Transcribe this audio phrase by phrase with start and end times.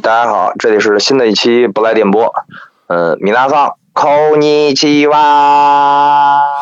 [0.00, 2.32] 大家好，这里是新的一期不来电波。
[2.88, 5.16] 嗯，米娜桑，扣尼奇哇。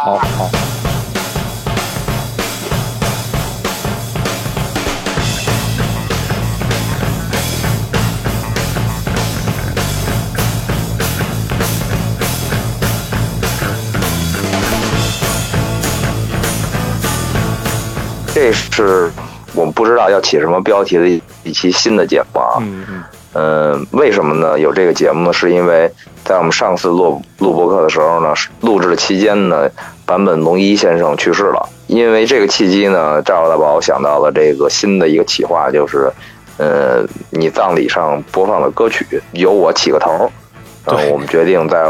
[0.04, 0.50] 好好。
[18.34, 19.10] 这是
[19.54, 21.08] 我们不知道要起什么标题的
[21.42, 22.58] 一期新的节目啊。
[22.60, 23.02] 嗯嗯。
[23.34, 24.58] 嗯，为什么呢？
[24.58, 25.32] 有这个节目呢？
[25.32, 25.90] 是因为
[26.24, 29.68] 在我们上次录录播课的时候呢，录制的期间呢，
[30.06, 31.68] 坂本龙一先生去世了。
[31.88, 36.10] 因为这个契机呢，赵大宝想到了这个新的一个企划，就是
[36.58, 40.30] 呃，你葬礼上播放的歌曲由我起个头。
[40.86, 41.10] 对。
[41.10, 41.84] 我们决定在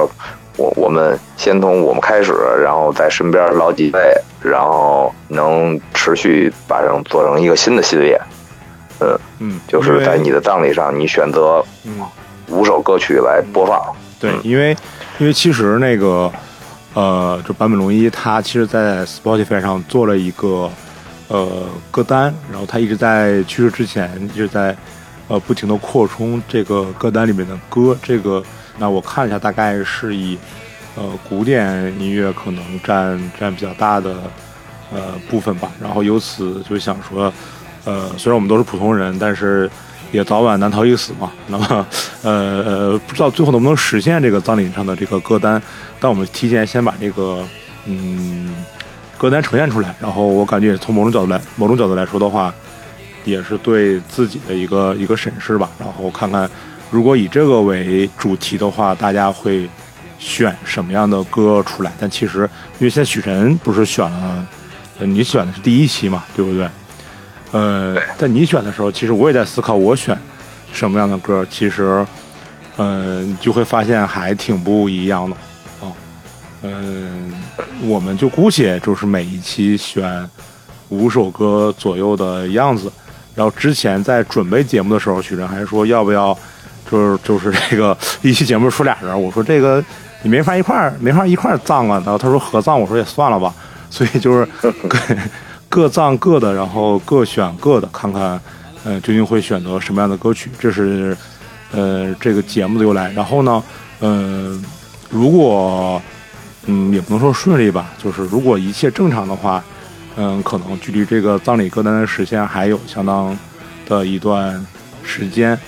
[0.56, 2.32] 我我们先从我们开始，
[2.62, 4.00] 然后在身边老几位，
[4.40, 8.18] 然后能持续把它做成一个新的系列。
[9.00, 12.00] 嗯嗯，就是在你的葬礼上，你选择嗯
[12.48, 13.80] 五首歌曲来播放。
[14.20, 14.76] 对，因为
[15.18, 16.30] 因为其实那个
[16.94, 20.70] 呃，就坂本龙一他其实，在 Spotify 上做了一个
[21.28, 24.76] 呃歌单，然后他一直在去世之前一直在
[25.28, 27.96] 呃不停的扩充这个歌单里面的歌。
[28.02, 28.42] 这个
[28.78, 30.38] 那我看一下，大概是以
[30.94, 34.14] 呃古典音乐可能占占比较大的
[34.92, 35.70] 呃部分吧。
[35.82, 37.32] 然后由此就想说。
[37.84, 39.70] 呃，虽然我们都是普通人，但是
[40.10, 41.30] 也早晚难逃一死嘛。
[41.48, 41.86] 那么，
[42.22, 42.30] 呃
[42.64, 45.60] 呃，不知道最后能不能实现这个葬礼上的这个歌单，
[46.00, 47.44] 但我们提前先把这个
[47.86, 48.54] 嗯
[49.18, 49.94] 歌单呈现出来。
[50.00, 52.54] 然后我感觉从某种角度来，某种角度来说的话，
[53.24, 55.68] 也是对自己的一个一个审视吧。
[55.78, 56.48] 然后看看，
[56.90, 59.68] 如果以这个为主题的话，大家会
[60.18, 61.92] 选什么样的歌出来？
[61.98, 64.46] 但其实，因为现在许晨不是选了，
[65.00, 66.66] 你选的是第一期嘛，对不对？
[67.54, 70.18] 呃，在你选的时候，其实我也在思考我选
[70.72, 71.46] 什么样的歌。
[71.48, 72.04] 其实，
[72.78, 75.36] 嗯，就会发现还挺不一样的
[75.80, 75.86] 啊。
[76.62, 77.32] 嗯，
[77.82, 80.28] 我们就姑且就是每一期选
[80.88, 82.92] 五首歌左右的样子。
[83.36, 86.36] 然后之前在准备节目的时候，许晨还说要不要，
[86.90, 89.22] 就是 就是这个一期节目出俩人。
[89.22, 89.80] 我说这个
[90.24, 92.02] 你没法一块儿没法一块儿葬啊。
[92.04, 93.54] 然后他说合葬，我说也算了吧。
[93.88, 94.48] 所以就是。
[95.74, 98.40] 各葬各的，然后各选各的，看看，
[98.84, 100.48] 呃，究竟会选择什么样的歌曲？
[100.56, 101.16] 这是，
[101.72, 103.10] 呃，这个节目的由来。
[103.10, 103.60] 然后呢，
[103.98, 104.64] 嗯，
[105.10, 106.00] 如果，
[106.66, 109.64] 嗯，也不能说顺利吧，就是如果一切正常的话，
[110.14, 113.36] 嗯，可能距离这个葬礼歌单的实现还有相当
[113.88, 114.64] 的一段
[115.02, 115.58] 时间。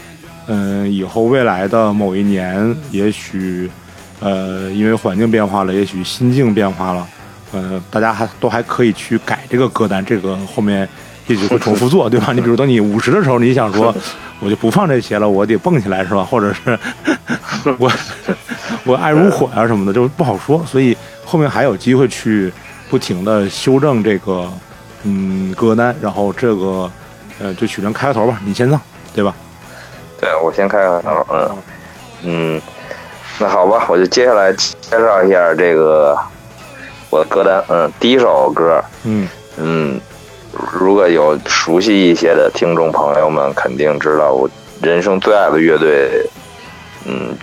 [0.47, 3.69] 嗯，以后未来的某一年，也许，
[4.21, 7.05] 呃，因为环境变化了，也许心境变化了。
[7.53, 10.89] 嗯，大家还都还可以去改这个歌单，这个后面
[11.27, 12.33] 也许会重复做， 对吧？
[12.33, 13.95] 你比如等你五十的时候，你想说，
[14.41, 16.23] 我就不放这些了，我得蹦起来，是吧？
[16.25, 16.79] 或者是
[17.79, 17.91] 我
[18.85, 20.65] 我爱如火呀什么的，就不好说。
[20.67, 22.53] 所以后面还有机会去
[22.89, 24.49] 不停的修正这个
[25.05, 26.91] 嗯歌单，然后这个
[27.41, 28.81] 呃就取成开头吧，你先上，
[29.15, 29.35] 对吧？
[30.21, 31.51] 对，我先开个头，嗯
[32.23, 32.63] 嗯，
[33.39, 36.17] 那好吧，我就接下来介绍一下这个。
[37.09, 40.01] 我的歌单，嗯，第一首歌，嗯嗯，
[40.73, 44.49] 如果有熟悉一些的听众朋友们，肯定知道我
[44.83, 46.29] 人生最爱的乐队，
[47.05, 47.37] 嗯，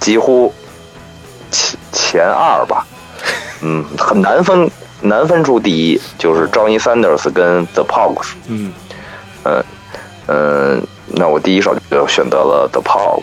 [0.00, 0.52] 几乎
[1.50, 2.84] 前前二吧，
[3.62, 4.68] 嗯，很难分
[5.00, 8.72] 难分出第一，就是 Johnny Sanders 跟 The Pogues，嗯
[9.44, 9.64] 嗯
[10.26, 13.22] 嗯，那我第一首就选择了 The Pogues，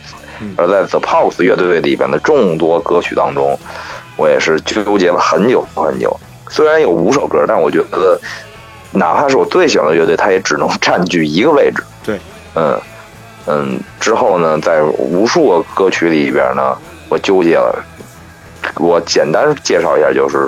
[0.56, 3.60] 而在 The Pogues 乐队里边的众多歌曲当中。
[4.16, 6.16] 我也是纠结了很久很久，
[6.50, 8.20] 虽然有五首歌，但我觉得，
[8.92, 11.84] 哪怕是我最喜欢的乐队，它也只能占据一个位置。
[12.04, 12.20] 对，
[12.54, 12.80] 嗯
[13.48, 16.78] 嗯，之后呢，在无数个歌曲里边呢，
[17.10, 17.84] 我纠结了。
[18.78, 20.48] 我简单介绍一下，就是，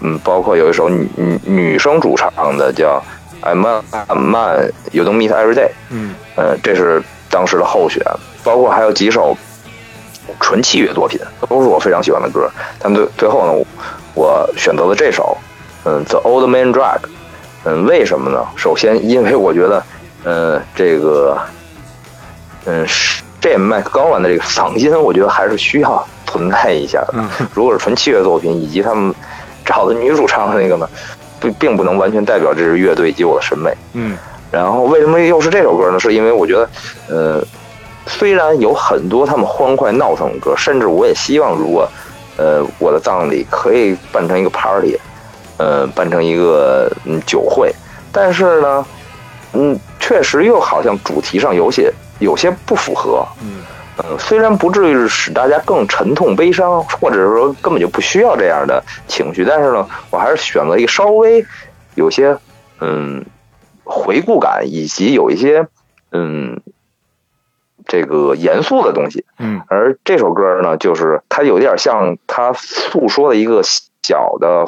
[0.00, 3.02] 嗯，包括有一首女女女生主唱的叫
[3.46, 8.02] 《I'm I'm Man You Don't Meet Every Day》，嗯，呃，这是当时的候选，
[8.42, 9.36] 包括还有几首。
[10.38, 11.18] 纯器乐作品
[11.48, 13.66] 都是我非常喜欢的歌，但最最后呢，
[14.14, 15.36] 我选择了这首，
[15.84, 16.98] 嗯，《The Old Man Drug》，
[17.64, 18.46] 嗯，为什么呢？
[18.56, 19.82] 首先，因为我觉得，
[20.24, 21.38] 嗯，这个，
[22.66, 22.86] 嗯，
[23.40, 27.14] 这麦克高完的这个嗓音，我觉得还是需要存在一下的。
[27.54, 29.14] 如果是纯器乐作品，以及他们
[29.64, 30.88] 找的女主唱的那个呢，
[31.40, 33.72] 并并不能完全代表这支乐队以及我的审美。
[33.94, 34.16] 嗯，
[34.50, 35.98] 然后为什么又是这首歌呢？
[35.98, 36.68] 是因为我觉得，
[37.08, 37.44] 呃。
[38.10, 41.88] 虽然有很多他们欢快闹腾的歌，甚至我也希望，如果，
[42.36, 44.98] 呃，我的葬礼可以办成一个 party，
[45.58, 46.90] 呃，办成一个
[47.24, 47.72] 酒会，
[48.12, 48.84] 但是呢，
[49.52, 53.24] 嗯，确实又好像主题上有些有些不符合。
[53.42, 53.62] 嗯
[54.02, 61.44] 嗯，虽然不至于使大家更沉痛悲伤，或者是说根本就不需要这样的情绪，但是呢，我还是选择一个稍微
[61.96, 62.34] 有些
[62.80, 63.22] 嗯
[63.84, 65.66] 回顾感，以及有一些
[66.12, 66.58] 嗯
[67.90, 69.24] 这个严肃的东西。
[69.40, 74.64] 嗯而这首歌呢，就是它有点像他诉说的一个小的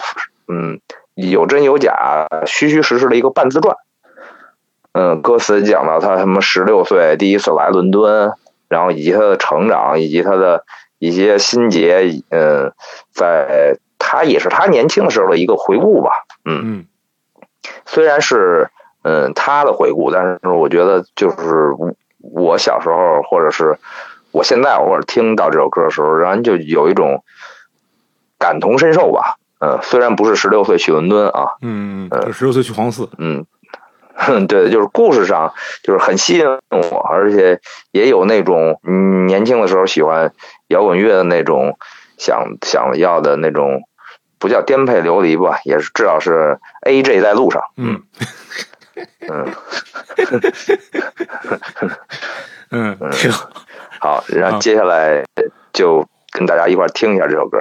[0.48, 0.80] 嗯
[1.14, 3.76] 有真有假、虚虚实实的一个半自传。
[4.92, 8.32] 嗯，歌词讲到他什么十六岁第一次来伦敦，
[8.68, 10.64] 然后以及他的成长，以及他的
[10.98, 12.72] 一些心结，嗯，
[13.12, 16.10] 在他也是他年轻的时候的一个回顾吧。
[16.44, 16.86] 嗯，嗯
[17.86, 18.68] 虽然是
[19.02, 21.36] 嗯他的回顾，但是我觉得就是
[22.22, 23.78] 我我小时候，或者是
[24.30, 27.24] 我现在偶尔听到这首歌的时候，让人就有一种
[28.38, 29.36] 感同身受吧。
[29.60, 33.08] 嗯，虽然不是十六岁去伦敦啊，嗯，就十六岁去黄寺。
[33.16, 33.46] 嗯，
[34.48, 37.60] 对，就是故事上就是很吸引我，而且
[37.92, 40.32] 也有那种嗯年轻的时候喜欢
[40.66, 41.78] 摇滚乐的那种
[42.18, 43.82] 想想要的那种，
[44.40, 47.62] 不叫颠沛流离吧，也是至少是 A J 在路上。
[47.76, 48.02] 嗯
[49.28, 49.54] 嗯，
[52.70, 53.50] 嗯， 挺好。
[54.00, 55.24] 好，然后啊接下来
[55.72, 57.58] 就跟大家一块儿听一下这首歌。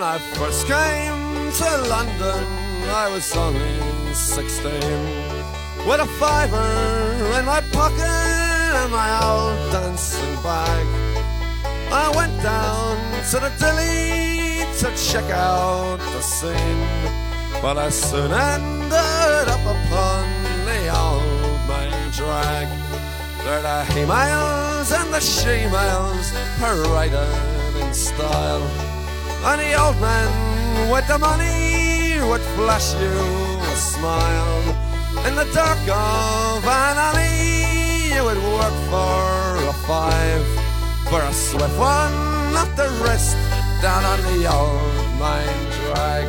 [0.00, 2.44] When I first came to London,
[2.88, 4.72] I was only 16.
[5.86, 8.00] With a fiver in my pocket
[8.80, 10.86] and my old dancing bag.
[11.92, 12.96] I went down
[13.28, 17.60] to the dilly to check out the scene.
[17.60, 20.24] But I soon ended up upon
[20.64, 22.68] the old main drag.
[23.44, 28.79] There the he-males and the she-males paraded in style.
[29.42, 34.76] And the old man with the money would flash you a smile.
[35.26, 40.44] In the dark of an alley, you would work for a five.
[41.08, 43.34] For a swift one up the wrist,
[43.80, 46.28] down on the old mine drag.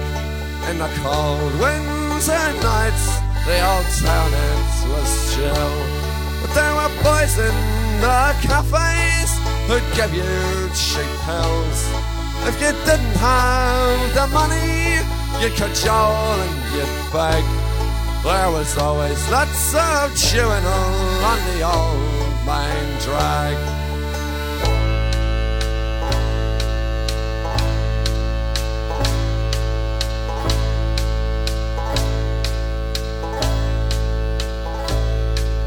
[0.72, 3.06] In the cold winter nights,
[3.44, 5.76] the old town it was chill.
[6.42, 7.56] But there were boys in
[8.00, 9.32] the cafes
[9.68, 11.91] who'd give you cheap pills.
[12.44, 14.98] If you didn't have the money,
[15.42, 17.44] you could cajole and you'd beg.
[18.24, 23.58] There was always lots of chewing on the old mine drag.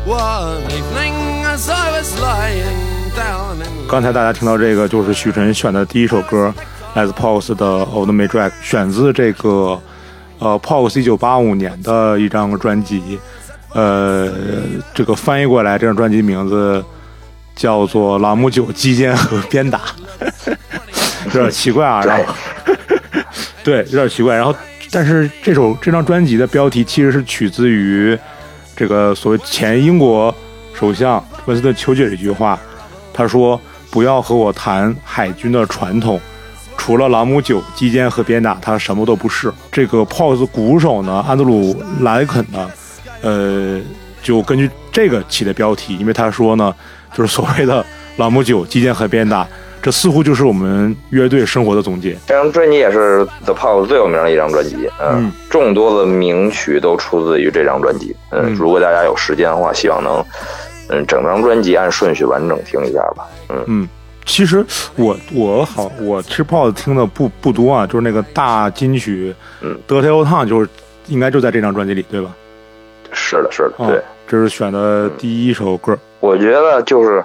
[0.05, 1.15] One evening
[1.47, 2.94] as I was lying
[3.89, 6.53] 刚才大家听到这个，就是许晨选的第一首歌，
[6.95, 9.81] 来自 Pogs 的《Old May Drag》，选自这个
[10.39, 13.19] 呃 Pogs 一九八五年的一张专辑。
[13.73, 14.33] 呃，
[14.95, 16.85] 这个翻译过来，这张专辑名字
[17.57, 19.81] 叫做《朗姆酒、击剑和鞭打》，
[21.27, 22.01] 有点奇怪啊。
[22.05, 22.35] 然后，
[23.65, 24.37] 对，有点奇怪。
[24.37, 24.55] 然后，
[24.91, 28.17] 但是这首这张专辑的标题其实是取自于
[28.77, 30.33] 这个所谓前英国
[30.73, 32.57] 首相温斯顿·丘吉尔一句话，
[33.15, 33.59] 他说
[33.91, 36.21] ：“不要和我谈海军的传统，
[36.77, 42.71] 除了朗姆酒、击剑和鞭打，他什么都不是。”这个 POS 鼓手呢，安德鲁·莱肯呢，
[43.23, 43.81] 呃，
[44.21, 46.75] 就根据这个起的标题，因为他说呢，
[47.17, 47.85] 就是所谓的
[48.17, 49.47] 朗姆酒、击剑和鞭打，
[49.81, 52.17] 这似乎就是我们乐队生活的总结。
[52.27, 58.17] 这张专辑也是 The Pogs 最有名的一张专辑，嗯众多的名曲都出自于这张专辑。
[58.31, 60.25] 嗯，嗯如果大家有时间的话，希望能
[60.89, 63.27] 嗯整张专辑按顺序完整听一下吧。
[63.49, 63.89] 嗯，嗯，
[64.25, 64.65] 其实
[64.97, 70.69] 我我好我吃 POS 听的不不多啊，就是那个大金曲，嗯，Dirty Old Town 就是
[71.09, 72.35] 应该就在这张专辑里，对吧？
[73.13, 74.03] 是的，是的，哦对。
[74.27, 75.97] 这是选的第一首歌。
[76.21, 77.23] 我觉得就是，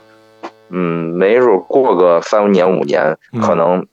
[0.67, 3.85] 嗯，没准过个三年五年，嗯可能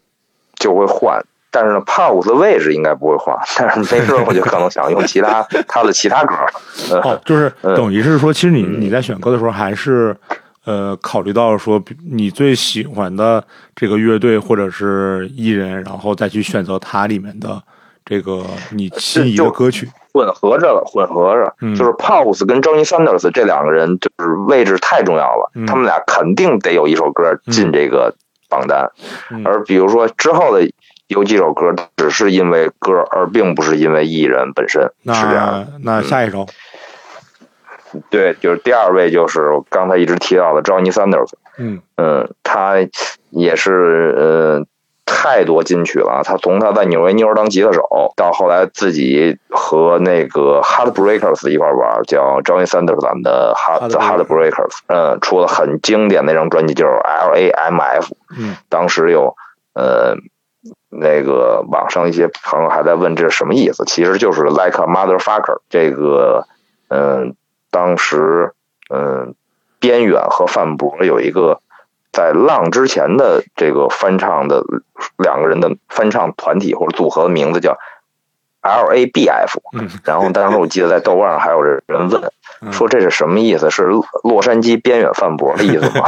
[0.56, 1.24] 就会换。
[1.50, 6.34] 但是呢，Pogs 的位置应该不会换， 但是没准我就可能想用其他 他的其他歌。
[6.92, 7.74] 嗯，哦，就是嗯。
[7.74, 8.80] 等于是说，其实你嗯。
[8.80, 10.14] 你在选歌的时候，还是
[10.64, 13.42] 呃考虑到说你最喜欢的
[13.74, 17.62] 这个乐队或者是艺人，然后再去选择它里面的
[18.04, 19.88] 这个你心仪的歌曲。
[20.12, 21.74] 混合着了，混合着，嗯。
[21.74, 25.66] 就是 Pulse 跟 Johnny Sanders 这两个人就是位置太重要了，嗯。
[25.66, 28.14] 他们俩肯定得有一首歌进这个
[28.48, 28.90] 榜单。
[29.30, 29.42] 嗯。
[29.46, 30.66] 而比如说之后的
[31.08, 35.68] 有几首歌，只是因为歌，而并不是因为艺人本身，是这样的。
[35.82, 36.46] 那那下一首，
[38.10, 42.74] 对，就是第二位就是我刚才一直提到的 Johnny Sanders，嗯嗯，他
[43.30, 44.66] 也是呃
[45.04, 46.22] 太多金曲了。
[46.24, 58.16] 他从他在纽约妞儿当吉他手，到后来自己和那个 Heartbreakers 一块儿玩，叫 Johnny Sanders and 的 Heart Heartbreakers，嗯，出了很经典的一张专辑，就是 L A M F。
[58.36, 59.36] 嗯当时有
[59.74, 60.16] 呃
[60.88, 66.46] 那个网上一些朋友还在问这是什么意思，其实就是 Like a Motherfucker 这个
[66.88, 67.34] 嗯、
[67.70, 68.52] 当时
[68.88, 69.34] 嗯、
[69.80, 71.60] 边远和范博有一个
[72.12, 74.64] 在浪之前的这个翻唱的
[75.18, 77.76] 两个人的翻唱团体或者组合的名字叫
[78.60, 79.90] L A B F，嗯。
[80.04, 82.32] 然后当时我记得在豆瓣上还有人问嗯
[82.72, 83.70] 说这是什么意思？
[83.70, 83.88] 是
[84.22, 86.06] 洛杉矶边远范博的意思吗？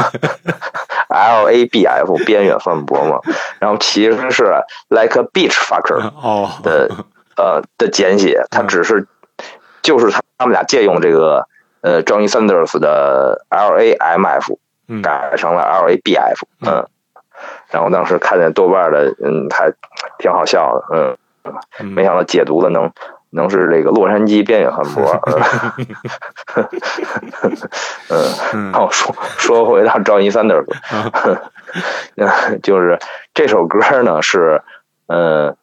[1.08, 3.20] L A B F 边远范博吗？
[3.58, 4.44] 然后其实是
[4.88, 6.50] Like a Beach Fucker 哦。
[6.62, 6.90] 的
[7.36, 9.06] 呃的简写，它只是
[9.82, 11.46] 就是他他们俩借用这个
[11.80, 15.02] 呃 Johnny Sanders 的 L A M F 嗯。
[15.02, 16.86] 改成了 L A B F，嗯，
[17.70, 19.72] 然后当时看见豆瓣的，嗯，还
[20.18, 21.16] 挺好笑的，嗯，
[21.80, 21.86] 嗯。
[21.86, 22.90] 没想到解读的能
[23.30, 25.20] 能是这个洛杉矶边远汉博，
[28.08, 30.66] 嗯， 嗯，然后说说回到 Johnny Sanders，
[32.16, 32.98] 嗯， 就是
[33.34, 34.62] 这首歌呢是，
[35.06, 35.56] 嗯，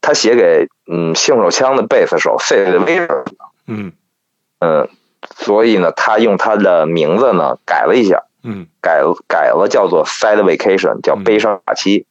[0.00, 3.24] 他写给嗯性手枪的贝斯手 Sid Vicious，
[3.66, 3.92] 嗯。
[4.60, 4.88] 嗯，
[5.36, 8.66] 所以呢，他用他的名字呢改了一下，嗯。
[8.80, 12.06] 改改了叫做 Sad Vacation，叫悲伤假期。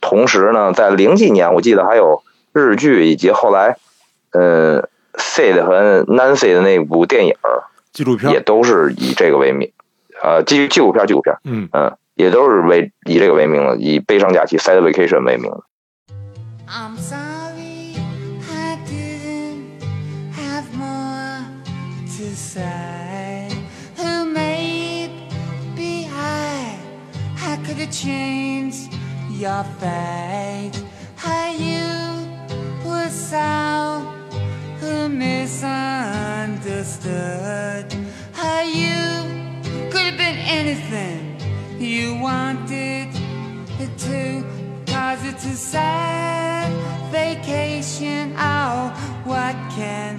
[0.00, 3.76] 同时呢，在零几年，我记得还有日剧以及后来，
[4.32, 9.70] 呃，Sid 和 Nancy 的那部电影儿纪录片也都是以这个为名，
[10.22, 15.62] 呃，纪纪录片纪录片，嗯嗯，也都是为以这个为名的，以悲伤假期 Sad Vacation 为名的。
[16.66, 17.96] I'm sorry
[18.48, 19.82] I didn't
[20.36, 21.44] have more
[22.06, 23.48] to say.
[23.96, 25.10] Who made
[25.76, 26.76] be I?
[27.42, 28.92] I could have changed
[29.38, 30.78] your fate.
[31.16, 31.69] How you
[32.90, 34.02] were so
[34.80, 37.86] who misunderstood.
[38.32, 38.98] How you?
[39.90, 41.36] Could have been anything
[41.78, 43.08] you wanted
[43.98, 44.44] to
[44.86, 46.70] Cause it's a sad
[47.10, 48.34] vacation.
[48.36, 48.90] Oh,
[49.24, 50.18] what can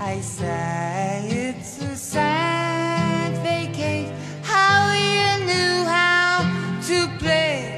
[0.00, 1.26] I say?
[1.28, 6.42] It's a sad vacation How you knew how
[6.88, 7.69] to play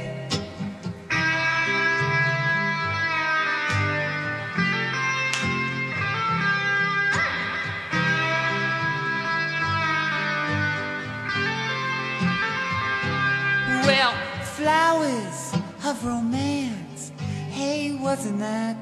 [14.63, 15.53] flowers
[15.85, 17.11] of romance.
[17.51, 18.77] Hey, wasn't that?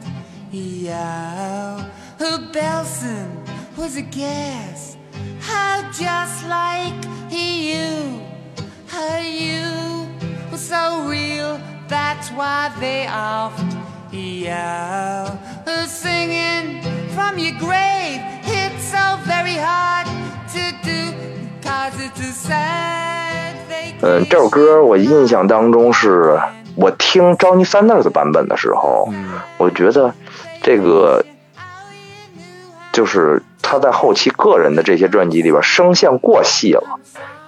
[0.52, 1.88] Yeah.
[2.18, 3.28] Her Belson
[3.78, 4.98] was a gas.
[5.40, 8.20] How just like he you.
[8.88, 10.06] Her you
[10.50, 11.58] was so real.
[11.88, 13.74] That's why they oft.
[14.12, 15.34] Yeah.
[15.64, 16.82] Her singing
[17.14, 18.20] from your grave.
[18.44, 20.06] It's so very hard
[20.54, 21.00] to do.
[21.62, 23.19] Cause it's a sad.
[24.02, 26.40] 嗯，这首歌我印象当中是
[26.74, 30.14] 我听 Johnny Sanders 版本的时候，嗯我觉得
[30.62, 31.24] 这个
[32.92, 36.98] 就是他在后期个人的这些专辑里边声线过细了。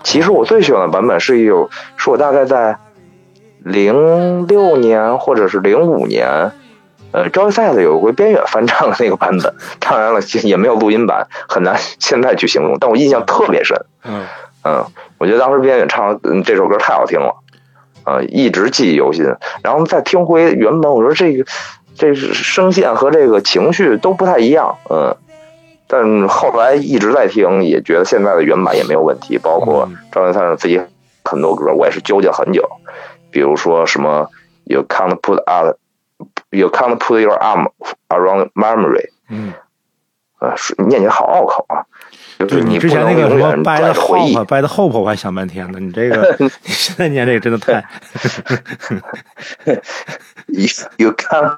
[0.03, 2.77] 其实我最喜欢的版本是有，是我大概在
[3.61, 6.53] 零六年或者是零五年，
[7.13, 13.81] 呃，Joy s i d 有一回边远翻唱的那个版本，当然了也没有录音版，很难现在去形容，但我印象特别深。
[14.05, 14.27] 嗯
[14.65, 14.85] 嗯，
[15.23, 17.37] 我觉得当时边远唱嗯这首歌太好听了，
[18.05, 19.25] 呃，一直记忆犹新。
[19.63, 21.45] 然后再听回原本，我说这个
[21.95, 25.17] 这是声线和这个情绪都不太一样，嗯。
[25.87, 30.81] 但后来一直在听，也觉得现在的原版也没有问题，包括嗯张元灿自己
[31.23, 32.69] 很多歌，我也是纠结很久。
[33.31, 34.29] 比如说什么
[34.65, 35.77] “You can't put out,
[36.51, 37.69] you can't put your arm
[38.09, 39.53] around memory”，嗯，
[40.41, 41.87] 呃，是念起来好拗口啊。
[42.47, 47.85] 就是你之前那个什么永远 by 拽 the 着回忆 hope the hope 我还想半天呢，你这个 你现在念这个真的太
[50.49, 50.67] you
[50.99, 51.57] you can't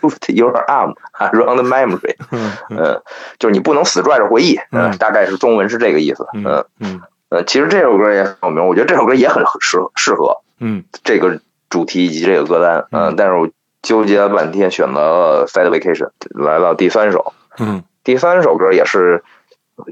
[0.00, 2.14] put your arm around memory，
[2.70, 3.00] 嗯，
[3.38, 7.00] 就是你不能死拽着回忆，嗯，嗯大概是中文是这个意思，嗯嗯嗯。
[7.30, 10.84] 呃，其实这首歌也很有名，我觉得这首歌也很适适合嗯。
[11.02, 11.40] 这个
[11.70, 13.48] 主题以及这个歌单，嗯，但是我
[13.82, 16.10] 纠结了半天，选择了《Side Vacation》，
[16.44, 17.32] 来到第三首。
[17.58, 17.82] 嗯。
[18.04, 19.24] 第三首歌也是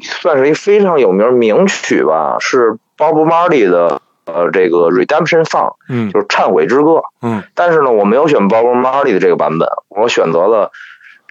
[0.01, 7.03] 算是一非常有名名曲吧，是 Bob Marley 的呃这个 Redemption Song，嗯就是忏悔之歌。
[7.21, 10.71] 嗯但是呢，我没有选 Bob Marley 的这个版本，我选择了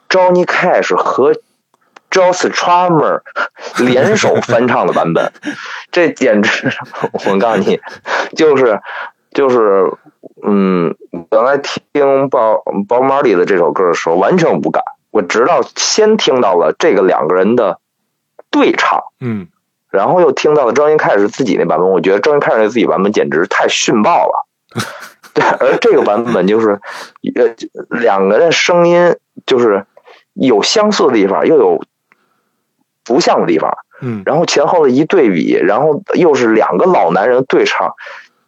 [0.09, 1.33] Johnny Cash 和
[2.09, 3.21] Joe Strummer
[3.85, 5.31] 联手翻唱的版本。
[5.91, 6.69] 这简直，
[7.25, 7.79] 我告诉你，
[8.35, 8.81] 就是
[9.33, 9.89] 就是，
[10.45, 10.93] 嗯，
[11.31, 17.79] 原来听 Bob Bob Marley 的这首歌的时候完全无感，我直到先听到了这个两个人的
[18.51, 19.01] 对唱。
[19.19, 19.47] 嗯
[19.89, 24.47] 然后又听到了 Johnny Cash 自己那版本，我觉得 Johnny Cash 自己版本简直太逊爆了。
[25.33, 26.79] 对，而这个版本就是，
[27.35, 27.55] 呃，
[27.89, 29.85] 两个人声音就是
[30.33, 31.83] 有相似的地方，又有
[33.03, 37.95] 不像的地方，嗯然后前后的一对比，然后又是两个老男人对唱，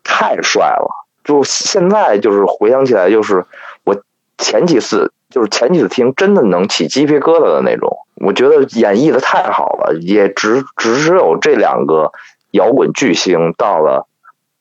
[0.04, 0.88] 太帅了。
[1.26, 3.46] 就现在就是回想起来，就是
[3.84, 4.02] 我
[4.38, 7.98] 前几次就是前几次听，真的能起鸡皮疙瘩的那种。
[8.18, 12.12] 我觉得演绎的太好了，也只只只有这两个
[12.52, 14.08] 摇滚巨星到了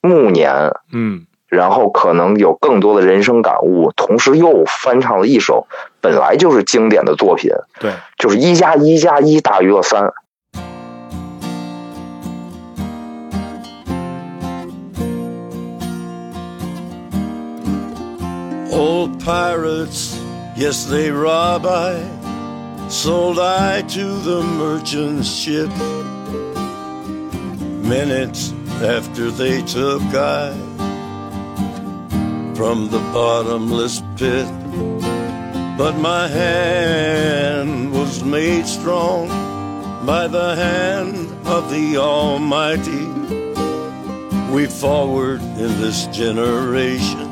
[0.00, 5.66] 暮年，嗯然后可能有更多的人生感悟，同时又翻唱了一首
[6.00, 10.10] 本来就是经典的作品，对，就是一加一加一大于了三。
[18.74, 20.11] Old pirates,
[20.56, 22.22] yes, they rob I.
[22.88, 25.70] Sold I to the merchant ship.
[27.88, 30.52] Minutes after they took I
[32.54, 34.46] from the bottomless pit.
[35.78, 39.28] But my hand was made strong
[40.04, 43.06] by the hand of the Almighty.
[44.52, 47.31] We forward in this generation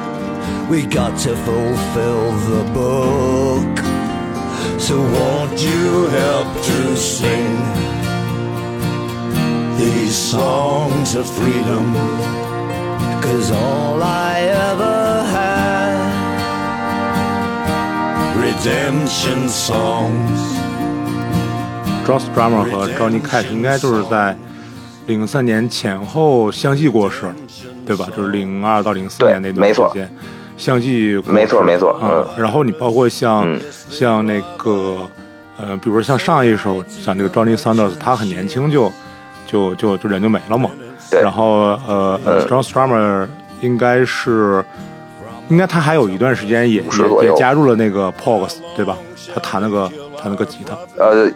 [0.71, 3.77] We got to fulfill the book.
[4.79, 7.57] So won't you help to sing
[9.77, 11.93] these songs of freedom?
[13.21, 15.97] Cause all I ever had,
[18.37, 20.39] redemption songs.
[22.07, 24.37] Joss Drummer 和 Johnny Cash 应该就是在
[25.07, 27.29] 零三年前后相继过世，
[27.85, 28.07] 对吧？
[28.15, 30.09] 就是零二到零四年那段没错时间
[30.61, 32.43] 相继没错没错嗯嗯。
[32.43, 34.99] 然后你包括像、嗯像那个
[35.57, 38.91] 呃，比如说像上一首像这个 Johnny Sanders，他很年轻就
[39.47, 40.69] 就就就人就没了嘛。
[41.09, 43.27] 对然后呃嗯、，John Strummer
[43.61, 44.63] 应该是。
[45.49, 48.97] 应该他还有一段时间也50左右也也加入了那个 Pogs，对吧？
[49.33, 51.29] 他弹那个弹那个吉他，呃，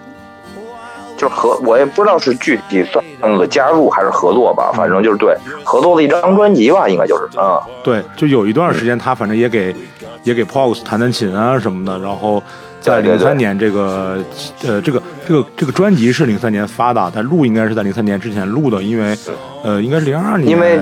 [1.18, 9.76] 就是合，我也不知道是具体算个加入还是合作吧，反正就是对合作的一张专辑吧，应该就是嗯、对，就有一段时间他反正也给
[10.24, 12.44] 也给 Pogs 弹弹琴啊什么的，然后
[12.82, 14.18] 在零三年这个
[14.64, 19.18] 呃这个这个这个专辑是零三年发的，但录应该是在零三年之前录的，因为
[19.64, 20.76] 呃应该是零二年，因为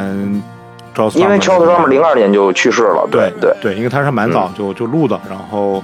[1.14, 5.84] 因为 Charles Drummer 零二年就去世了，对对对，因为他是蛮早就就录的，然后。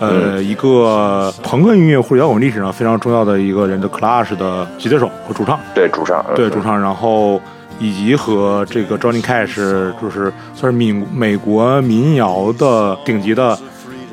[0.00, 7.38] 呃，一个朋克音乐或者摇滚历史上非常重要的一个人的 Clash 的吉他手和主唱，对主唱，嗯对主唱，然后
[7.78, 13.58] 以及和这个 Johnny Cash 就是算是民美国民谣的顶级的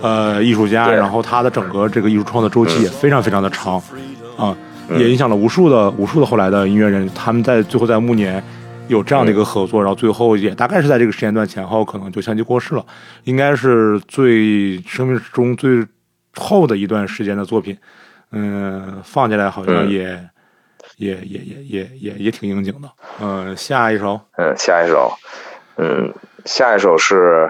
[0.01, 3.77] 呃艺术家，然后他的整个这个艺术创作周期也非常非常的长
[4.37, 4.53] 啊，
[4.89, 4.99] 嗯。
[4.99, 8.43] 也影响了无数的无数的后来的音乐人，他们在最后在暮年。
[8.87, 12.85] 有这样的一个合作，然后最后也大概是在这个时间段前后，可能就相继过世了，
[13.23, 15.85] 应该是最生命中最
[16.35, 17.77] 后的一段时间的作品。
[18.31, 20.29] 嗯，放起来好像嗯也、
[20.97, 22.89] 也也也也也也挺应景的。
[23.21, 25.13] 嗯，下一首，嗯，下一首，
[25.77, 27.49] 嗯，下一首是，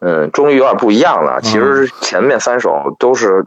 [0.00, 1.40] 嗯，终于有点不一样了。
[1.40, 3.44] 其实前面三首都是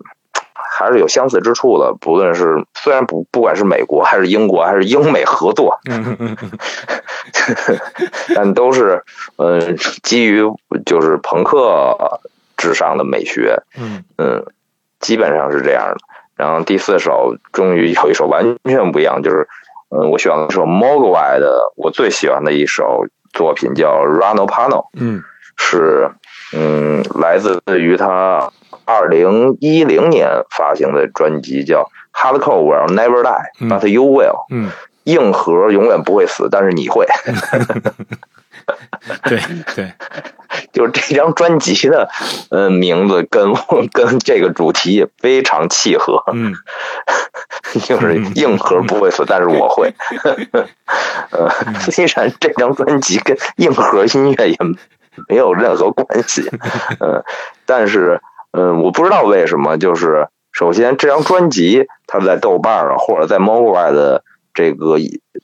[0.77, 5.79] 还是有相似之处的，不论是虽然不不管是美国还是英国还是英美合作，
[8.35, 9.03] 但都是
[9.37, 10.41] 嗯基于
[10.85, 11.95] 就是朋克
[12.55, 14.45] 至上的美学，嗯嗯，
[14.99, 15.97] 基本上是这样的。
[16.35, 19.47] 然后第四首终于有一首完全不一样，就是
[19.89, 24.87] 嗯，我选了一首 Mogwai 的我最喜欢的一首作品，叫 Rano Pano。
[24.93, 25.23] 嗯
[25.59, 26.11] 是
[26.53, 28.51] 嗯，来自于他
[28.85, 34.45] 二零一零年发行的专辑叫《Hardcore Will Never Die 嗯》，But You Will。
[34.49, 34.69] 嗯，
[35.03, 37.05] 硬核永远不会死，但是你会。
[39.23, 39.39] 对
[39.75, 39.93] 对，
[40.73, 42.09] 就是这张专辑的
[42.49, 43.53] 呃名字跟
[43.93, 46.53] 跟这个主题也非常契合，嗯
[47.85, 49.93] 就是硬核不会死，但是我会。
[51.31, 51.49] 呃，
[51.89, 54.57] 虽然这张专辑跟硬核音乐也
[55.27, 56.49] 没有任何关系，
[56.99, 57.23] 嗯，
[57.65, 64.97] 但是嗯、呃我不知道为什么，就是首先这张专辑它在豆瓣儿啊或者在 Mogwai 的这个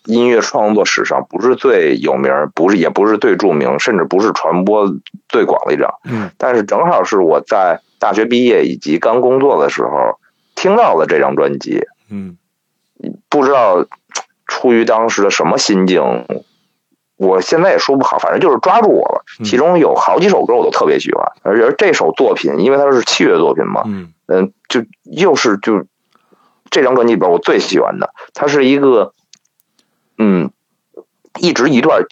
[0.05, 4.91] 音乐创作史上不是最有名，不是也不是最著名，甚至不是传播
[5.29, 5.93] 最广的一张。
[6.05, 6.31] 嗯。
[6.37, 10.19] 但是正好是我在大学毕业以及刚工作的时候
[10.55, 12.37] 听到了这张专辑，嗯。
[13.29, 13.85] 不知道
[14.47, 16.01] 出于当时的什么心境，
[17.23, 19.23] 我现在也说不好，反正就是抓住我了。
[19.39, 25.85] 嗯其中有好几首歌我都特别喜欢，而而这首作品，因为它是器乐作品嘛，嗯嗯，就又是就
[26.69, 29.13] 这张专辑里边我最喜欢的，它是一个
[30.17, 30.51] 嗯
[31.39, 32.05] 一直一段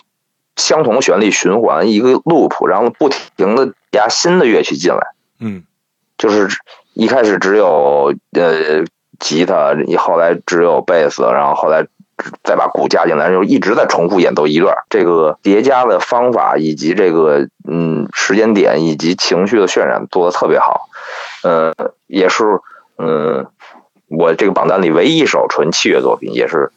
[0.55, 5.63] 相同的旋律循环一个 loop，然后不停的加新的乐器进来，嗯
[6.17, 6.47] 就是
[6.93, 8.83] 一开始只有呃
[9.19, 11.85] 吉他，后来只有贝斯，然后后来
[12.43, 14.75] 再把鼓加进来，就一直在重复演奏一段。
[14.89, 20.89] 这个叠加的方法以及这个嗯时间点以及情绪的渲染做的特别好，
[21.43, 21.73] 呃，
[22.07, 22.43] 也是
[22.97, 23.47] 嗯
[24.07, 26.71] 我这个榜单里唯一一首纯器乐作品，也是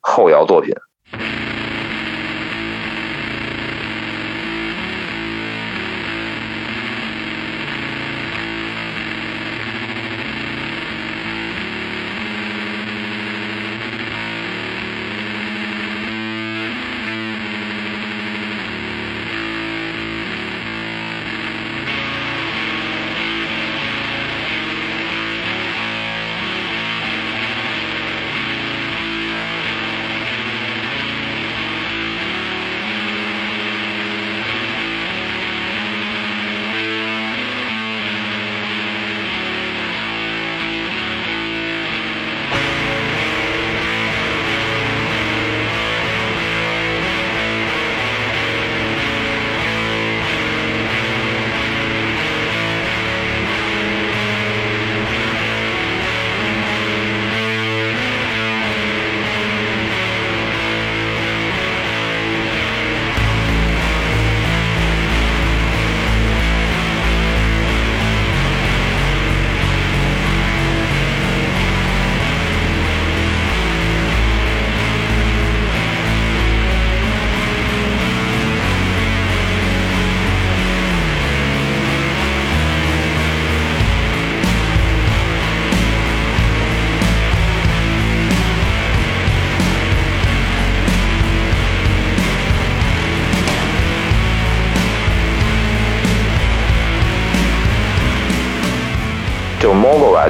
[0.00, 0.74] 后摇作品。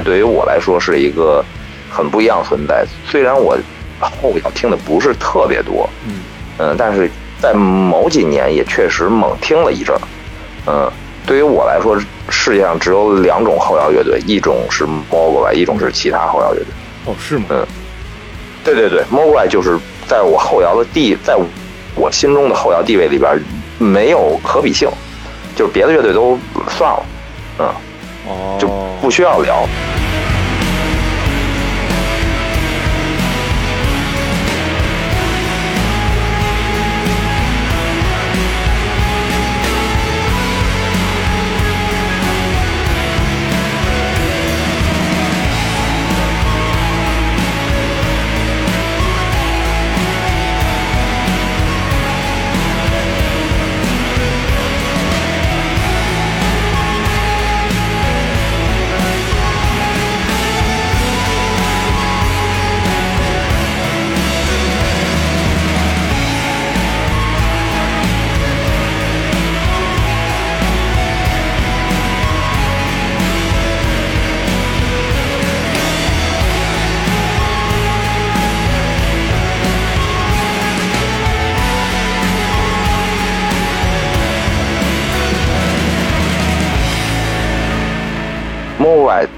[0.07, 1.43] 对于我来说是一个
[1.89, 2.85] 很不一样的存在。
[3.05, 3.57] 虽然我
[3.99, 6.21] 后摇听的不是特别多，嗯
[6.59, 10.01] 嗯，但是在某几年也确实猛听了一阵儿。
[10.67, 10.89] 嗯，
[11.25, 16.67] 对于我来说，世界上只有两种后摇乐队，一种是 Mogwai，一种是其他后摇乐队。
[17.05, 17.45] 哦是吗？
[17.49, 17.67] 嗯
[18.63, 21.37] 对对对，Mogwai 就是在我后摇的地，在
[21.95, 23.41] 我心中的后摇地位里边
[23.77, 24.89] 没有可比性，
[25.55, 27.05] 就是别的乐队都算了，
[27.59, 27.67] 嗯，
[28.27, 28.67] 哦就
[29.01, 29.65] 不需要聊。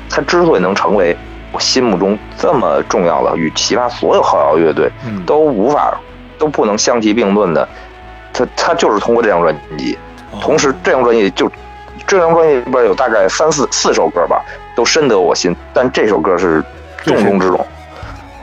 [0.10, 1.16] 他之所以能成为
[1.52, 5.98] 我心目中这么重要的，与其他所有后摇乐队嗯都无法、
[6.38, 7.68] 都不能相提并论的，
[8.32, 9.98] 他他就是通过这张专辑。
[10.32, 11.52] 哦同时，这张专辑就
[12.06, 14.44] 这张专辑里边有大概三四四首歌吧，
[14.76, 16.64] 都深得我心，但这首歌是
[17.04, 17.66] 重中之重，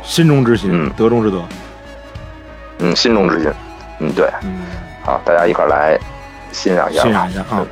[0.03, 1.43] 心中之心，嗯德中之德。
[2.79, 3.51] 嗯，心中之心，
[4.01, 4.67] 嗯，对，嗯，
[5.05, 5.99] 好，大家一块来
[6.53, 7.65] 欣赏一下，欣赏一下啊。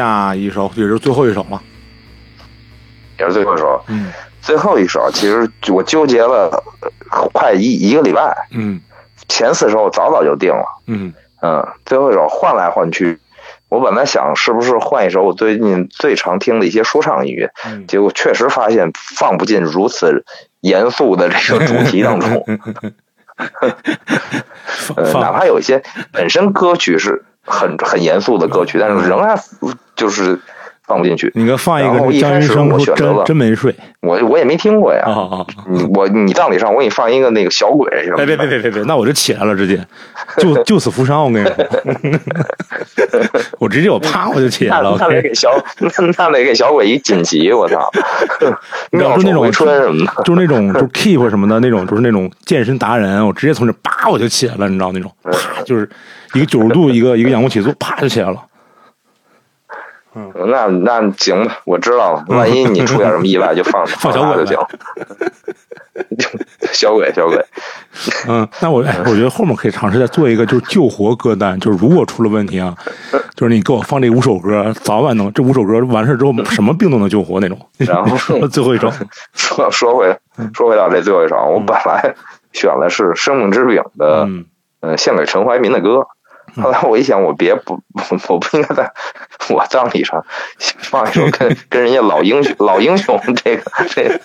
[0.00, 1.60] 下一首也是最后一首了。
[3.18, 4.10] 也是最后一首，嗯。
[4.40, 6.48] 最后一首，其实我纠结了
[6.80, 8.80] 呃快一一个礼拜，嗯。
[9.28, 11.12] 前四首我早早就定了，嗯。
[11.42, 13.18] 嗯，最后一首换来换去，
[13.68, 17.86] 我本来想是不是换一首我最近最常听的一些说唱音乐，嗯。
[17.86, 20.24] 结果确实发现放不进如此
[20.60, 22.42] 严肃的这个主题当中
[24.96, 25.82] 呃，哪怕有一些
[26.12, 29.42] 本身歌曲是很很严肃的歌曲，但是仍然
[29.96, 30.40] 就是
[30.90, 31.30] 放不进去。
[31.36, 35.36] 你给我放一然个这张后一开始云生说我选择了真真没睡我我也没听过呀，啊啊！
[35.38, 39.78] 啊你我你葬礼上我给你放一个那个小鬼什么的，别别别别别别，那我就起来了，直接
[40.38, 41.54] 救救死扶伤，我跟你说，
[43.60, 44.96] 我直接我啪我就起来了。
[44.98, 47.88] 那那得给小那那得给小鬼一锦旗，我操！
[48.90, 55.88] 你知道就那种妙手回春什么的，就是那种就是 keep 什么的那种，就是那种健身达人，我直接从这叭我就起来了，你知道那种，啪就是
[56.34, 58.42] 一个九十度一个一个仰卧起坐，啪就起来了。
[60.12, 62.24] 那那行吧，我知道了。
[62.34, 64.56] 万一你出点什么意外，就 放放小鬼就行。
[66.72, 67.44] 小鬼，小鬼，
[68.28, 72.74] 嗯，那我哎，我觉得后面可以尝试再做一个就是救活歌单，就是如果出了问题啊，
[73.34, 77.58] 就是你给我放这五首歌，早晚能这五首歌完事之后什么病都能救活那种。
[77.78, 78.90] 然后说最后一首，
[79.34, 80.16] 说说回
[80.54, 82.14] 说回到这最后一首，我本来
[82.52, 84.46] 选的是《生命之饼》的，嗯
[84.80, 86.06] 呃，献给陈怀民的歌。
[86.56, 87.80] 后来我一想，我别不，
[88.28, 88.92] 我不应该在
[89.50, 90.24] 我葬礼上
[90.58, 94.20] 放一首跟 跟人家老英雄老英雄这个这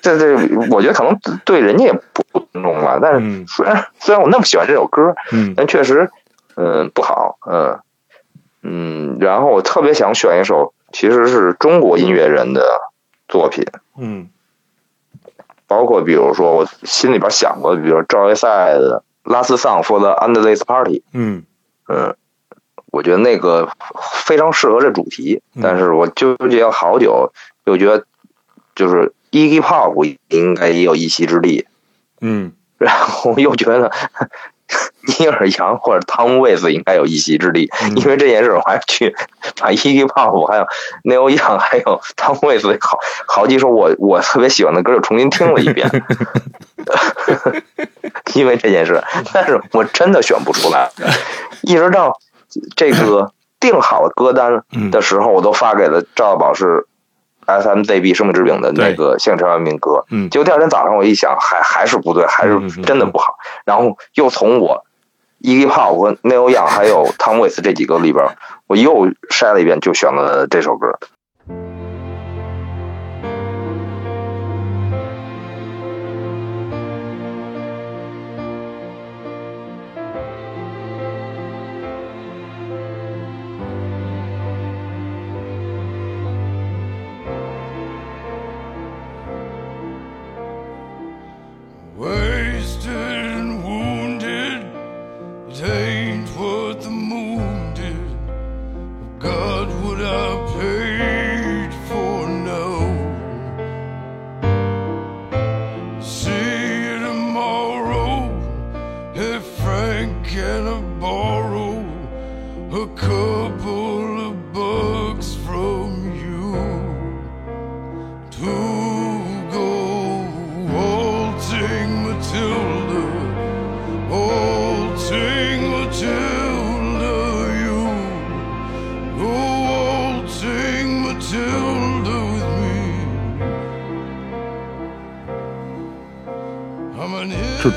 [0.00, 0.34] 这这，
[0.70, 2.98] 我觉得可能对人家也不尊重吧。
[3.00, 6.10] 但嗯是虽然虽然我那么喜欢这首歌，嗯但确实，
[6.56, 7.78] 嗯，不好，嗯
[8.62, 9.18] 嗯。
[9.20, 12.80] 然后我特别想选一首，其实是中国音乐人的
[13.28, 13.64] 作品，
[13.98, 14.28] 嗯
[15.66, 21.42] 包括比如说我心里边想过，比如说赵一赛的《Last Song for the Endless Party》，嗯
[21.88, 22.14] 嗯，
[22.92, 23.70] 我觉得那个
[24.22, 25.62] 非常适合这主题，嗯。
[25.62, 27.32] 但是我纠结了好久，
[27.64, 28.04] 又觉得
[28.74, 31.66] 就是 Iggy Pop 应该也有一席之地，
[32.20, 32.52] 嗯。
[32.78, 33.90] 然后又觉得
[35.18, 37.96] 尼尔杨或者汤姆·威斯应该有一席之地，嗯。
[37.96, 39.14] 因为这件事我还去
[39.58, 40.66] 把 Iggy Pop 还有
[41.04, 45.88] Neil Young 还有汤姆·威斯好好几首我我特别喜欢的歌又重新听了一遍，
[48.34, 50.90] 因为这件事，但是我真的选不出来，
[51.62, 52.18] 一直到
[52.76, 56.86] 这个 定好了歌单的时候，我都发给了赵宝是
[57.46, 60.28] SMZB 生命之饼的那个《现场民歌》，嗯。
[60.30, 63.34] 结果第二天早上我一想，还还是不对，还嗯是真的不好。
[63.64, 64.84] 然后又从我
[65.40, 68.24] Iggy Pop 和 Neil Young 还有 Tom Waits 这几个里边，
[68.66, 70.98] 我又筛了一遍，就选了这首歌。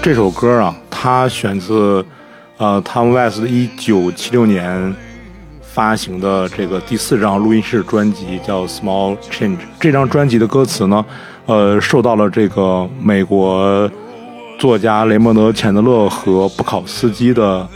[0.01, 2.06] 这首歌啊，它选自
[2.58, 4.95] 呃 Tom West 一九七六年
[5.62, 9.58] 发行的这个第四张录音室专辑，叫《Small Change》。
[9.80, 11.04] 这张专辑的歌词呢，
[11.45, 13.89] 呃，受到了这个美国
[14.60, 17.67] 作家雷蒙德·钱德勒和布考斯基的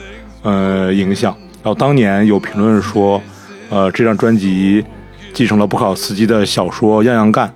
[0.44, 1.36] 呃影响。
[1.64, 3.22] 然后当年有评论说，
[3.70, 4.86] 呃，这张专辑
[5.34, 7.48] 继承了布考斯基的小说《样样干》。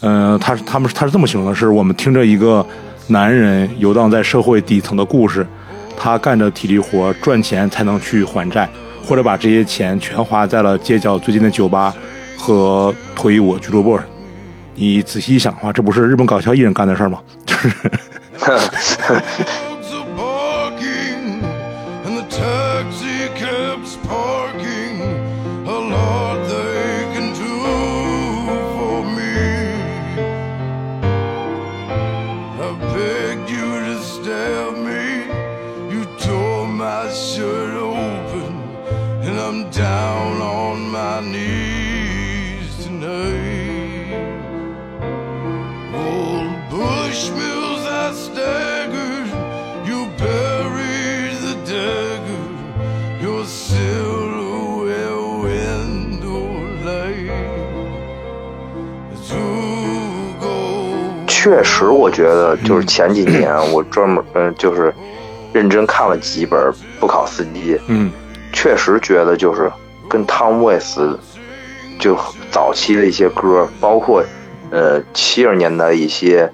[0.00, 2.64] 嗯，他是他们他是这么形容的：是我们听着一个
[3.08, 5.46] 男人游荡在社会底层的故事，
[5.96, 8.68] 他干着体力活赚钱才能去还债，
[9.02, 11.94] 或者把这些钱全花在了街角最近的酒吧
[12.36, 14.04] 和脱衣舞俱乐部上。
[14.74, 17.18] 你仔细一想的话，这不是日本搞笑艺人干的事吗？
[17.46, 17.70] 就是。
[32.98, 35.07] begged you to stab me.
[61.48, 64.92] 确实，我觉得就是前几年 我专门嗯、就是
[65.50, 68.12] 认真看了几本不考斯基，嗯。
[68.52, 69.70] 确实觉得就是
[70.08, 71.18] 跟汤姆·韦斯
[71.98, 72.16] 就
[72.50, 74.22] 早期的一些歌，包括
[74.70, 76.50] 呃七十年代一些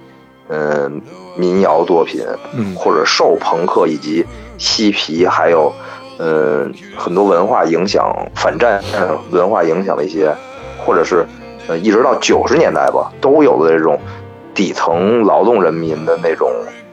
[0.47, 0.89] 呃
[1.37, 2.73] 民谣作品，嗯。
[2.77, 4.25] 或者受朋克以及
[4.59, 5.73] 嬉皮，还有
[6.19, 10.33] 呃很多文化影响、反战呃文化影响的一些，
[10.85, 11.27] 或者是
[11.67, 13.99] 呃一直到九十年代吧，都有的这种
[14.55, 16.51] 底层劳动人民的那种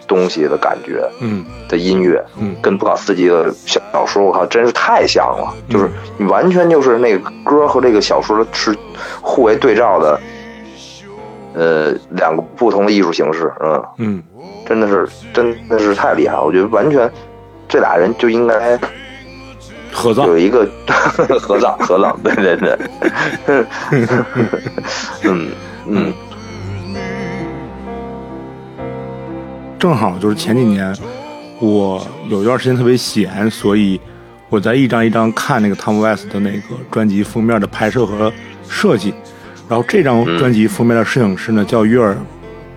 [0.08, 8.76] 东西的感觉嗯的音乐，嗯跟布考斯基的小小说，我靠，真是太像了，就是你完全就是那个歌和这个小说是
[9.22, 10.20] 互为对照的，
[11.54, 14.24] 呃，两个不同的艺术形式，嗯，嗯，
[14.66, 17.10] 真的是真的是太厉害了，我觉得完全
[17.70, 18.78] 这俩人就应该
[19.94, 20.68] 合葬有一个
[21.40, 22.78] 合葬合葬，对对对，
[25.24, 25.52] 嗯
[25.88, 26.14] 嗯
[29.82, 30.96] 正好就是前几年，
[31.60, 34.00] 我有一段时间特别闲，所以
[34.48, 38.32] 我在一张一张看那个 Tom West 的那个专辑封面的拍摄和
[38.70, 39.12] 设计。
[39.68, 42.16] 然后这张专辑封面的摄影师呢叫约尔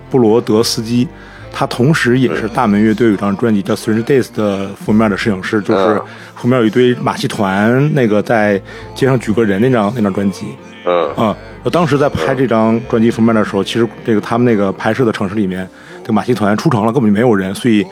[0.09, 1.07] 布罗德斯基，
[1.53, 6.01] 他同时也是大门乐队有张专辑叫《Strange Days》的封面的摄影师，就是嗯
[6.37, 8.59] 封面有一堆马戏团那个在
[8.95, 10.47] 街上举个人那张那张专辑。
[10.87, 15.67] 嗯啊，我当时在拍这张专辑封面的时候，其实这个他们那个拍摄的城市里面，
[16.05, 17.83] 这个马戏团出城了，根本就没有人，所以，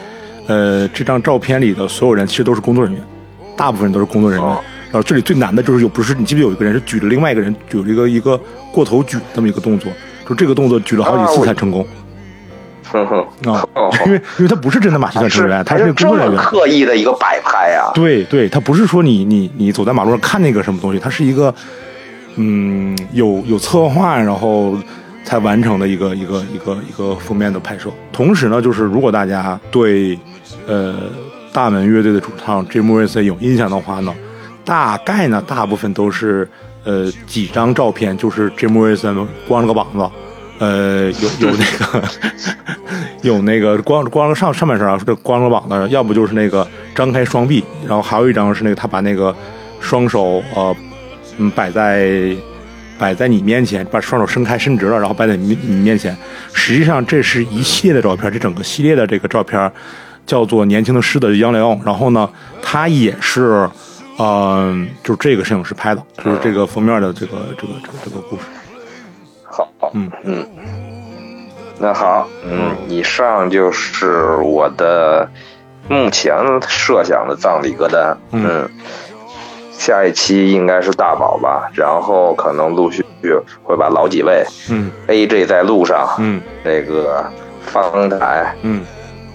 [0.45, 3.02] 呃，这张照片里的所有人其实都是工作人员，
[3.58, 4.47] 大部分都是工作人员。
[4.47, 8.39] 哦然后这里最难的就是有不是你记不记得有一个人是举着另外一个人举了一个一个
[8.71, 9.91] 过头举这么一个动作，
[10.30, 11.84] 就这个动作举了好几次才成功
[12.93, 16.38] 哼哼，啊哦，因为因为他不是真的马戏团成员，他是工作人员。
[16.38, 21.52] 刻意的一个摆拍啊、对对，他不是说你你你走在马路上看那个什么东西，他是一个
[22.36, 24.78] 嗯有有策划，然后
[25.24, 27.89] 才完成的一个一个一个一个封面的拍摄。
[28.11, 30.17] 同时呢，就是如果大家对
[30.67, 30.95] 呃
[31.51, 34.13] 大门乐队的主唱 Jim Morrison 有印象的话呢，
[34.63, 36.47] 大概呢大部分都是
[36.84, 40.09] 呃几张照片，就是 Jim Morrison 光着个膀子。
[40.59, 42.03] 呃，有有那个
[43.24, 46.65] 有那个光光着上上半身啊，这光着膀子，要不就是那个
[46.95, 49.36] 张开双臂，然后还有一张是那个他把那个
[49.82, 50.76] 双手呃
[51.39, 52.36] 嗯摆在
[53.04, 56.16] 摆在你面前，把双手伸开伸直了，然后摆在你你面前。
[56.54, 59.70] 实际上这是一系列的照片，这整个系列的这个照片
[60.26, 62.30] 叫做《年轻的狮子》杨雷奥，然后呢，
[62.62, 63.70] 他也是
[64.18, 68.43] 嗯、就是这个摄影师拍的，就是这个封面的这个这个这个这个故事。
[69.43, 70.10] 好，嗯。
[70.24, 70.47] 嗯，
[71.80, 75.30] 那好，嗯，以上就是我的
[75.89, 76.34] 目前
[76.70, 78.45] 设想的葬礼歌单，嗯。
[78.47, 78.70] 嗯，
[79.84, 83.05] 下一期应该是大宝吧，然后可能陆续
[83.61, 84.89] 会把老几位嗯。
[85.07, 86.41] AJ 在路上，嗯。
[86.63, 87.29] 那个
[87.65, 88.86] 方台，嗯，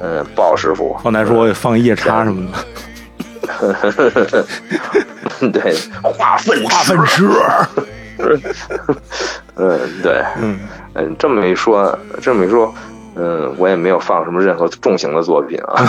[0.00, 2.58] 嗯，鲍师傅，方台说我也放夜叉什么的。
[5.52, 7.28] 对，化粪化粪池，
[9.56, 10.58] 嗯，对，嗯。
[10.94, 12.74] 嗯，这么一说，这么一说，
[13.16, 15.84] 嗯，我也没有放什么任何重型的作品啊。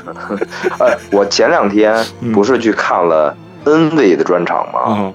[0.80, 2.02] 呃，我前两天
[2.32, 3.36] 不是去看了
[3.66, 4.80] NV 的专场嘛？
[4.88, 5.14] 嗯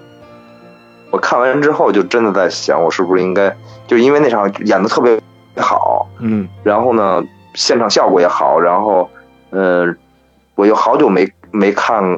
[1.11, 3.53] 我看完之后就真的在想，我是不是应该，
[3.85, 5.19] 就因为那场演的特别
[5.57, 7.21] 好，嗯然后呢，
[7.53, 9.09] 现场效果也好，然后，
[9.49, 9.97] 嗯、
[10.55, 12.17] 我又好久没没看，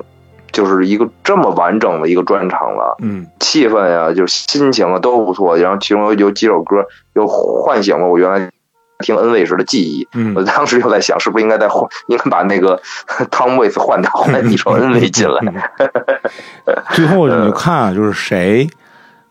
[0.52, 2.96] 就是一个这么完整的一个专场了。
[3.00, 8.52] 嗯气氛呀、就是心情啊都不错，然后其中有有几首歌又唤醒了我原来
[9.00, 10.08] 听 N 位时的记忆。
[10.14, 12.80] 嗯我当时就在想，是不是应该再换，应该把那个
[13.32, 15.72] 汤威斯换掉，换一首 N 位进来。
[16.94, 18.70] 最后你就看啊，就是谁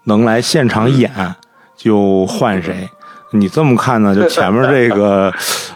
[0.05, 1.11] 能来现场演，
[1.77, 2.89] 就换谁。
[3.35, 4.15] 你这么看呢？
[4.15, 5.33] 就前面这个，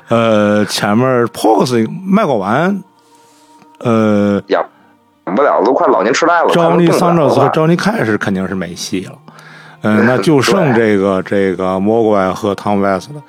[0.09, 2.82] 呃，前面 Pox 卖过完，
[3.78, 4.62] 呃演
[5.34, 6.49] 不了，都快老年痴呆了。
[6.51, 9.12] ，Johnny 快 Sanders 和 Johnny Cash 肯定是没戏了。
[9.80, 13.22] 嗯、那 就剩这个这个 Mogwai 和 Tom West 了。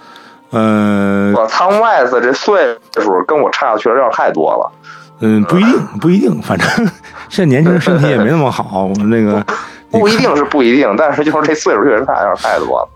[0.52, 4.72] 嗯我汤外子这岁数跟我差的确实有点太多了。
[5.20, 6.68] 嗯，不一定，不一定，反正
[7.30, 8.86] 现在年轻人身体也没那么好。
[8.86, 9.44] 我那个，
[9.90, 12.90] 不一定是不一定，但是就是这岁数确实差有点太多了。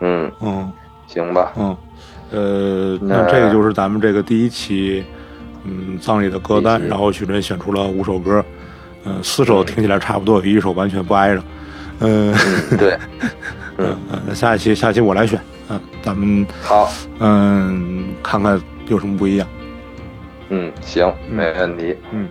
[0.00, 0.72] 嗯，嗯。
[1.08, 1.76] 行吧，嗯，
[2.30, 5.04] 呃，那这个就是咱们这个第一期，
[5.64, 8.44] 嗯，葬礼的歌单然后许晨选出了五首歌，
[9.04, 11.42] 嗯、四首听起来差不多，有一首完全不挨着，
[11.98, 12.32] 嗯、
[12.70, 12.96] 嗯，对，
[13.78, 15.36] 嗯，呃下一期下一期我来选，
[15.70, 16.90] 嗯、咱们好，
[17.20, 19.46] 嗯、看看有什么不一样。
[20.48, 21.96] 嗯，行，没问题。
[22.10, 22.28] 嗯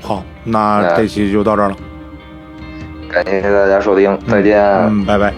[0.00, 1.76] 好，那那这期就到这儿了，
[3.08, 4.60] 感谢大家收听，再见。
[4.62, 5.32] 嗯，拜拜。